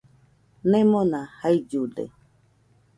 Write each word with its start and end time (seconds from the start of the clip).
Nemona 0.71 1.19
jaillude. 1.39 2.05